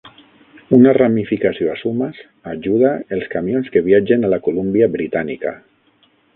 [0.77, 5.57] Una ramificació a Sumas ajuda els camions que viatgen a la Colúmbia Britànica.